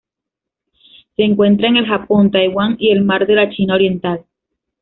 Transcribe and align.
Se 1.15 1.21
encuentra 1.21 1.67
en 1.67 1.77
el 1.77 1.85
Japón, 1.85 2.31
Taiwán 2.31 2.75
y 2.79 2.89
el 2.89 3.03
Mar 3.05 3.27
de 3.27 3.35
la 3.35 3.51
China 3.51 3.75
Oriental. 3.75 4.25